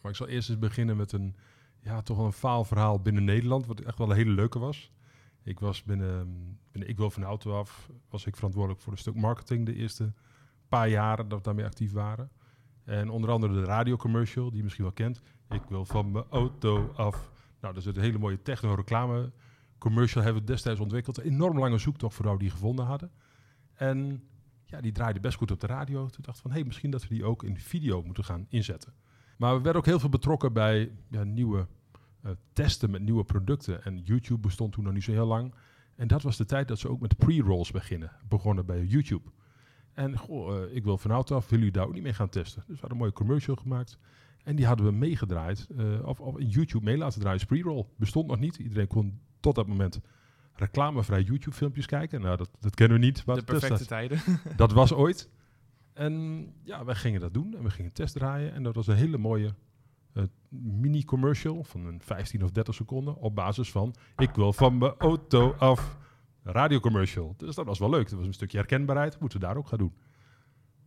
Maar 0.00 0.10
ik 0.10 0.16
zal 0.16 0.28
eerst 0.28 0.48
eens 0.48 0.58
beginnen 0.58 0.96
met 0.96 1.12
een, 1.12 1.36
ja, 1.80 2.02
toch 2.02 2.16
wel 2.16 2.26
een 2.26 2.32
faalverhaal 2.32 3.00
binnen 3.00 3.24
Nederland, 3.24 3.66
wat 3.66 3.80
echt 3.80 3.98
wel 3.98 4.10
een 4.10 4.16
hele 4.16 4.30
leuke 4.30 4.58
was. 4.58 4.92
Ik 5.42 5.60
was 5.60 5.82
binnen, 5.82 6.26
binnen 6.70 6.90
Ik 6.90 6.96
Wil 6.96 7.10
Van 7.10 7.22
de 7.22 7.28
Auto 7.28 7.58
Af, 7.58 7.90
was 8.08 8.26
ik 8.26 8.36
verantwoordelijk 8.36 8.82
voor 8.82 8.92
een 8.92 8.98
stuk 8.98 9.14
marketing 9.14 9.66
de 9.66 9.74
eerste 9.74 10.12
paar 10.68 10.88
jaren 10.88 11.28
dat 11.28 11.38
we 11.38 11.44
daarmee 11.44 11.64
actief 11.64 11.92
waren. 11.92 12.30
En 12.84 13.10
onder 13.10 13.30
andere 13.30 13.52
de 13.52 13.64
radiocommercial, 13.64 14.48
die 14.48 14.56
je 14.56 14.62
misschien 14.62 14.84
wel 14.84 14.92
kent. 14.92 15.22
Ik 15.50 15.62
wil 15.68 15.84
van 15.84 16.10
mijn 16.10 16.24
auto 16.30 16.92
af. 16.96 17.30
Nou, 17.60 17.74
dat 17.74 17.86
is 17.86 17.96
een 17.96 18.02
hele 18.02 18.18
mooie 18.18 18.42
techno-reclame 18.42 19.32
commercial 19.78 20.24
hebben 20.24 20.42
we 20.42 20.48
destijds 20.48 20.80
ontwikkeld. 20.80 21.18
Een 21.18 21.24
enorm 21.24 21.58
lange 21.58 21.78
zoektocht 21.78 22.14
voordat 22.14 22.32
we 22.32 22.38
die 22.38 22.50
gevonden 22.50 22.84
hadden. 22.84 23.10
En 23.74 24.22
ja, 24.64 24.80
die 24.80 24.92
draaide 24.92 25.20
best 25.20 25.36
goed 25.36 25.50
op 25.50 25.60
de 25.60 25.66
radio. 25.66 26.06
Toen 26.06 26.22
dacht 26.22 26.36
ik 26.36 26.42
van, 26.42 26.50
hé, 26.50 26.56
hey, 26.56 26.66
misschien 26.66 26.90
dat 26.90 27.02
we 27.02 27.08
die 27.08 27.24
ook 27.24 27.42
in 27.42 27.58
video 27.58 28.02
moeten 28.02 28.24
gaan 28.24 28.46
inzetten. 28.48 28.92
Maar 29.38 29.56
we 29.56 29.62
werden 29.62 29.80
ook 29.80 29.86
heel 29.86 30.00
veel 30.00 30.08
betrokken 30.08 30.52
bij 30.52 30.90
ja, 31.10 31.24
nieuwe 31.24 31.66
uh, 32.24 32.30
testen 32.52 32.90
met 32.90 33.02
nieuwe 33.02 33.24
producten. 33.24 33.84
En 33.84 33.98
YouTube 33.98 34.40
bestond 34.40 34.72
toen 34.72 34.84
nog 34.84 34.92
niet 34.92 35.02
zo 35.02 35.12
heel 35.12 35.26
lang. 35.26 35.54
En 35.96 36.08
dat 36.08 36.22
was 36.22 36.36
de 36.36 36.44
tijd 36.44 36.68
dat 36.68 36.78
ze 36.78 36.88
ook 36.88 37.00
met 37.00 37.16
pre-rolls 37.16 37.70
beginnen, 37.70 38.12
begonnen 38.28 38.66
bij 38.66 38.84
YouTube. 38.84 39.30
En 39.92 40.18
goh, 40.18 40.56
uh, 40.56 40.76
ik 40.76 40.84
wil 40.84 40.98
van 40.98 41.10
auto 41.10 41.36
af, 41.36 41.44
willen 41.48 41.58
jullie 41.58 41.72
daar 41.72 41.86
ook 41.86 41.94
niet 41.94 42.02
mee 42.02 42.14
gaan 42.14 42.28
testen? 42.28 42.62
Dus 42.66 42.74
we 42.74 42.80
hadden 42.80 42.90
een 42.90 42.96
mooie 42.96 43.12
commercial 43.12 43.56
gemaakt. 43.56 43.98
En 44.42 44.56
die 44.56 44.66
hadden 44.66 44.86
we 44.86 44.92
meegedraaid, 44.92 45.68
uh, 45.76 46.06
of, 46.06 46.20
of, 46.20 46.38
in 46.38 46.48
YouTube 46.48 46.84
mee 46.84 46.96
laten 46.96 47.20
draaien. 47.20 47.46
Pre-roll 47.46 47.86
bestond 47.96 48.26
nog 48.26 48.38
niet. 48.38 48.56
Iedereen 48.56 48.86
kon 48.86 49.20
tot 49.40 49.54
dat 49.54 49.66
moment 49.66 50.00
reclamevrij 50.54 51.22
YouTube-filmpjes 51.22 51.86
kijken. 51.86 52.20
Nou, 52.20 52.36
dat, 52.36 52.50
dat 52.60 52.74
kennen 52.74 53.00
we 53.00 53.04
niet. 53.04 53.26
de 53.26 53.42
perfecte 53.42 53.86
tijden. 53.86 54.20
dat 54.56 54.72
was 54.72 54.92
ooit. 54.92 55.28
En 55.98 56.46
ja, 56.62 56.84
wij 56.84 56.94
gingen 56.94 57.20
dat 57.20 57.34
doen 57.34 57.56
en 57.56 57.62
we 57.62 57.70
gingen 57.70 57.92
test 57.92 58.14
draaien. 58.14 58.52
En 58.52 58.62
dat 58.62 58.74
was 58.74 58.86
een 58.86 58.96
hele 58.96 59.18
mooie 59.18 59.54
uh, 60.14 60.22
mini-commercial 60.48 61.64
van 61.64 61.84
een 61.84 62.00
15 62.02 62.44
of 62.44 62.50
30 62.50 62.74
seconden 62.74 63.16
op 63.16 63.34
basis 63.34 63.70
van 63.70 63.94
ik 64.16 64.30
wil 64.30 64.52
van 64.52 64.78
mijn 64.78 64.94
auto 64.98 65.52
af 65.52 65.96
radiocommercial. 66.42 67.34
Dus 67.36 67.54
dat 67.54 67.66
was 67.66 67.78
wel 67.78 67.90
leuk. 67.90 68.08
Dat 68.08 68.18
was 68.18 68.26
een 68.26 68.34
stukje 68.34 68.58
herkenbaarheid. 68.58 69.20
Moeten 69.20 69.40
we 69.40 69.46
daar 69.46 69.56
ook 69.56 69.68
gaan 69.68 69.78
doen. 69.78 69.94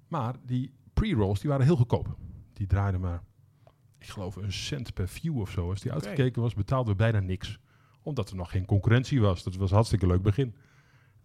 Maar 0.07 0.35
die 0.45 0.73
pre-rolls 0.93 1.39
die 1.39 1.49
waren 1.49 1.65
heel 1.65 1.75
goedkoop. 1.75 2.17
Die 2.53 2.67
draaiden 2.67 3.01
maar, 3.01 3.23
ik 3.97 4.07
geloof, 4.07 4.35
een 4.35 4.53
cent 4.53 4.93
per 4.93 5.07
view 5.07 5.39
of 5.39 5.51
zo. 5.51 5.69
Als 5.69 5.81
die 5.81 5.91
okay. 5.91 6.03
uitgekeken 6.03 6.41
was, 6.41 6.53
betaalden 6.53 6.91
we 6.91 6.97
bijna 6.97 7.19
niks. 7.19 7.59
Omdat 8.01 8.29
er 8.29 8.35
nog 8.35 8.51
geen 8.51 8.65
concurrentie 8.65 9.21
was. 9.21 9.43
Dat 9.43 9.55
was 9.55 9.69
een 9.69 9.75
hartstikke 9.75 10.07
leuk 10.07 10.21
begin. 10.21 10.55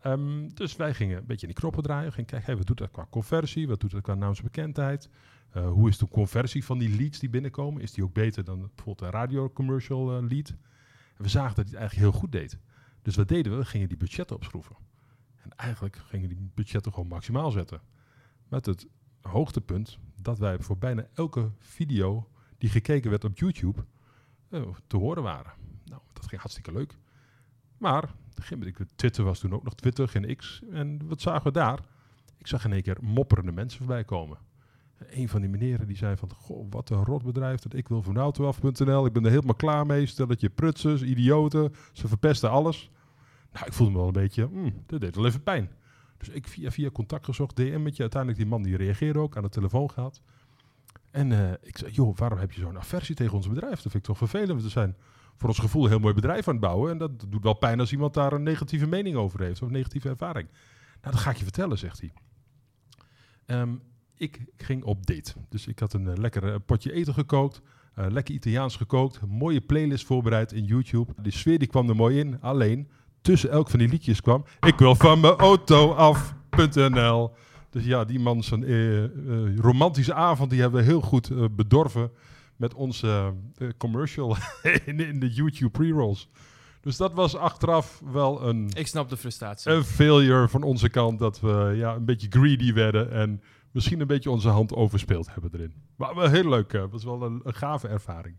Um, 0.05 0.55
dus 0.55 0.77
wij 0.77 0.95
gingen 0.95 1.19
een 1.19 1.27
beetje 1.27 1.47
in 1.47 1.53
die 1.53 1.61
knoppen 1.61 1.83
draaien. 1.83 2.13
Gingen 2.13 2.27
kijken, 2.27 2.47
hey, 2.47 2.57
wat 2.57 2.67
doet 2.67 2.79
dat 2.79 2.91
qua 2.91 3.07
conversie? 3.11 3.69
Wat 3.69 3.81
doet 3.81 3.91
dat 3.91 4.03
qua 4.03 4.15
naamsbekendheid? 4.15 5.09
Uh, 5.57 5.69
hoe 5.69 5.89
is 5.89 5.99
de 5.99 6.09
conversie 6.09 6.65
van 6.65 6.79
die 6.79 6.97
leads 6.97 7.19
die 7.19 7.29
binnenkomen? 7.29 7.83
Is 7.83 7.93
die 7.93 8.05
ook 8.05 8.13
beter 8.13 8.45
dan 8.45 8.59
bijvoorbeeld 8.59 9.01
een 9.01 9.11
radiocommercial 9.11 10.23
uh, 10.23 10.29
lead? 10.29 10.55
We 11.17 11.29
zagen 11.29 11.55
dat 11.55 11.65
hij 11.65 11.65
het 11.65 11.75
eigenlijk 11.75 12.11
heel 12.11 12.21
goed 12.21 12.33
deed. 12.33 12.59
Dus 13.03 13.17
wat 13.17 13.29
deden 13.29 13.53
we? 13.53 13.59
We 13.59 13.65
gingen 13.65 13.89
die 13.89 13.97
budgetten 13.97 14.37
opschroeven. 14.37 14.77
En 15.43 15.51
eigenlijk 15.57 15.97
gingen 15.97 16.29
die 16.29 16.51
budgetten 16.55 16.93
gewoon 16.93 17.09
maximaal 17.09 17.51
zetten. 17.51 17.81
Met 18.49 18.67
het 18.67 18.87
hoogtepunt 19.21 19.99
dat 20.23 20.39
wij 20.39 20.59
voor 20.59 20.79
bijna 20.79 21.07
elke 21.15 21.51
video 21.59 22.29
die 22.59 22.71
gekeken 22.71 23.11
werd 23.11 23.25
op 23.25 23.39
YouTube 23.39 23.85
uh, 24.51 24.63
te 24.87 24.97
horen 24.97 25.23
waren. 25.23 25.53
Nou, 25.85 26.01
dat 26.13 26.27
ging 26.27 26.41
hartstikke 26.41 26.73
leuk. 26.73 26.99
Maar 27.79 28.15
Twitter 28.97 29.25
was 29.25 29.39
toen 29.39 29.53
ook 29.53 29.65
nog 29.65 29.75
Twitter, 29.75 30.09
geen 30.09 30.37
X. 30.37 30.63
En 30.71 31.09
wat 31.09 31.21
zagen 31.21 31.43
we 31.43 31.51
daar? 31.51 31.79
Ik 32.39 32.47
zag 32.47 32.65
in 32.65 32.73
één 32.73 32.83
keer 32.83 32.97
mopperende 33.01 33.53
mensen 33.53 33.79
voorbij 33.79 34.05
komen. 34.05 34.39
En 34.97 35.07
een 35.11 35.29
van 35.29 35.41
die 35.41 35.51
meneren 35.51 35.87
die 35.87 35.97
zei 35.97 36.17
van, 36.17 36.31
goh, 36.35 36.67
wat 36.71 36.91
een 36.91 37.05
rotbedrijf 37.05 37.61
dat 37.61 37.75
ik 37.75 37.89
wil 37.89 38.03
van 38.03 38.17
autoaf.nl. 38.17 39.07
Ik 39.07 39.13
ben 39.13 39.25
er 39.25 39.31
helemaal 39.31 39.55
klaar 39.55 39.87
mee. 39.87 40.07
Stel 40.07 40.27
dat 40.27 40.41
je 40.41 40.51
prutsers, 40.51 41.03
idioten, 41.03 41.75
ze 41.93 42.09
verpesten 42.09 42.51
alles. 42.51 42.91
Nou, 43.53 43.67
ik 43.67 43.73
voelde 43.73 43.93
me 43.93 43.99
wel 43.99 44.07
een 44.07 44.13
beetje, 44.13 44.49
mm, 44.53 44.83
dat 44.87 45.01
deed 45.01 45.17
wel 45.17 45.27
even 45.27 45.43
pijn. 45.43 45.71
Dus 46.19 46.29
ik 46.29 46.49
via, 46.49 46.71
via 46.71 46.91
contact 46.91 47.25
gezocht, 47.25 47.57
DM 47.57 47.83
met 47.83 47.97
je. 47.97 48.03
Uiteindelijk 48.03 48.43
die 48.43 48.51
man 48.51 48.63
die 48.63 48.77
reageerde 48.77 49.19
ook, 49.19 49.37
aan 49.37 49.43
de 49.43 49.49
telefoon 49.49 49.91
gehad. 49.91 50.23
En 51.11 51.31
uh, 51.31 51.53
ik 51.63 51.79
zei, 51.79 51.93
joh, 51.93 52.17
waarom 52.17 52.39
heb 52.39 52.53
je 52.53 52.61
zo'n 52.61 52.79
aversie 52.79 53.15
tegen 53.15 53.35
ons 53.35 53.49
bedrijf? 53.49 53.75
Dat 53.75 53.93
vind 53.93 53.95
ik 53.95 54.03
toch 54.03 54.19
vervelend. 54.19 54.63
We 54.63 54.69
zijn 54.69 54.97
voor 55.37 55.49
ons 55.49 55.59
gevoel 55.59 55.85
een 55.85 55.91
heel 55.91 55.99
mooi 55.99 56.15
bedrijf 56.15 56.49
aan 56.49 56.55
het 56.55 56.63
bouwen. 56.63 56.91
En 56.91 56.99
dat 56.99 57.25
doet 57.29 57.43
wel 57.43 57.55
pijn 57.55 57.81
als 57.81 57.93
iemand 57.93 58.15
daar 58.15 58.33
een 58.33 58.43
negatieve 58.43 58.87
mening 58.87 59.17
over 59.17 59.41
heeft. 59.41 59.63
Of 59.63 59.67
een 59.67 59.75
negatieve 59.75 60.09
ervaring. 60.09 60.49
Nou, 61.01 61.15
dat 61.15 61.21
ga 61.21 61.31
ik 61.31 61.37
je 61.37 61.45
vertellen, 61.45 61.79
zegt 61.79 62.01
hij. 62.01 62.13
Um, 63.61 63.83
ik 64.17 64.45
ging 64.57 64.85
op 64.85 65.07
date. 65.07 65.33
Dus 65.49 65.67
ik 65.67 65.79
had 65.79 65.93
een 65.93 66.05
uh, 66.05 66.15
lekker 66.15 66.61
potje 66.61 66.93
eten 66.93 67.15
gekookt. 67.15 67.61
Uh, 67.99 68.07
lekker 68.09 68.35
Italiaans 68.35 68.77
gekookt. 68.77 69.21
Mooie 69.27 69.61
playlist 69.61 70.07
voorbereid 70.07 70.53
in 70.53 70.65
YouTube. 70.65 71.13
De 71.23 71.31
sfeer 71.31 71.59
die 71.59 71.69
kwam 71.69 71.89
er 71.89 71.97
mooi 71.97 72.19
in. 72.19 72.41
Alleen, 72.41 72.89
tussen 73.21 73.51
elk 73.51 73.71
van 73.71 73.79
die 73.79 73.89
liedjes 73.89 74.21
kwam... 74.21 74.45
Ik 74.61 74.79
wil 74.79 74.95
van 74.95 75.21
mijn 75.21 75.35
auto 75.35 75.93
af.nl. 75.93 77.35
Dus 77.71 77.85
ja, 77.85 78.05
die 78.05 78.19
man 78.19 78.43
zijn 78.43 78.71
uh, 78.71 79.59
romantische 79.59 80.15
avond... 80.15 80.51
die 80.51 80.61
hebben 80.61 80.81
we 80.81 80.87
heel 80.87 81.01
goed 81.01 81.57
bedorven... 81.57 82.11
met 82.57 82.75
onze 82.75 83.35
commercial 83.77 84.37
in, 84.87 85.01
in, 85.01 85.21
de 85.21 85.33
YouTube 85.33 85.71
pre-rolls. 85.71 86.29
Dus 86.81 86.97
dat 86.97 87.13
was 87.13 87.37
achteraf 87.37 88.03
wel 88.13 88.43
een... 88.49 88.71
Ik 88.75 88.87
snap 88.87 89.09
de 89.09 89.17
frustratie. 89.17 89.73
Een 89.73 89.85
failure 89.85 90.49
van 90.49 90.63
onze 90.63 90.89
kant... 90.89 91.19
dat 91.19 91.41
we 91.41 91.73
ja, 91.77 91.95
een 91.95 92.05
beetje 92.05 92.27
greedy 92.31 92.73
werden... 92.73 93.11
en 93.11 93.43
misschien 93.71 94.01
een 94.01 94.07
beetje 94.07 94.31
onze 94.31 94.49
hand 94.49 94.75
overspeeld 94.75 95.33
hebben 95.33 95.51
erin. 95.55 95.75
Maar 95.97 96.15
wel 96.15 96.29
heel 96.29 96.49
leuk. 96.49 96.73
Het 96.73 96.91
was 96.91 97.05
wel 97.05 97.23
een, 97.23 97.41
een 97.45 97.55
gave 97.55 97.89
ervaring. 97.89 98.37